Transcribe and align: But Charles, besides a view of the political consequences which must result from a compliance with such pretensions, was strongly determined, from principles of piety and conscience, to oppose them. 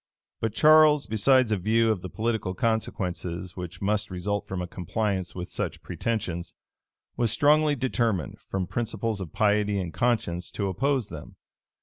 But 0.39 0.55
Charles, 0.55 1.05
besides 1.05 1.51
a 1.51 1.57
view 1.57 1.91
of 1.91 2.01
the 2.01 2.09
political 2.09 2.55
consequences 2.55 3.55
which 3.55 3.83
must 3.83 4.09
result 4.09 4.47
from 4.47 4.59
a 4.59 4.65
compliance 4.67 5.35
with 5.35 5.47
such 5.47 5.83
pretensions, 5.83 6.55
was 7.17 7.29
strongly 7.29 7.75
determined, 7.75 8.39
from 8.39 8.65
principles 8.65 9.21
of 9.21 9.31
piety 9.31 9.77
and 9.77 9.93
conscience, 9.93 10.49
to 10.53 10.69
oppose 10.69 11.09
them. 11.09 11.35